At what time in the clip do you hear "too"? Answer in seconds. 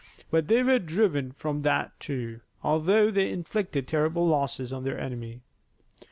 1.99-2.39